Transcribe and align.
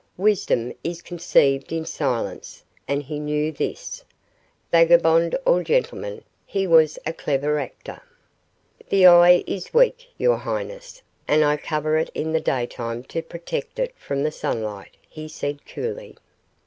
Wisdom 0.17 0.73
is 0.83 0.99
conceived 1.03 1.71
in 1.71 1.85
silence, 1.85 2.63
and 2.87 3.03
he 3.03 3.19
knew 3.19 3.51
this. 3.51 4.03
Vagabond 4.71 5.37
or 5.45 5.61
gentleman, 5.61 6.23
he 6.43 6.65
was 6.65 6.97
a 7.05 7.13
clever 7.13 7.59
actor. 7.59 8.01
"The 8.89 9.05
eye 9.05 9.43
is 9.45 9.75
weak, 9.75 10.07
your 10.17 10.37
highness, 10.37 11.03
and 11.27 11.43
I 11.45 11.55
cover 11.55 11.99
it 11.99 12.09
in 12.15 12.33
the 12.33 12.41
daytime 12.41 13.03
to 13.13 13.21
protect 13.21 13.77
it 13.77 13.93
from 13.95 14.23
the 14.23 14.31
sunlight," 14.31 14.97
he 15.07 15.27
said, 15.27 15.67
coolly. 15.67 16.17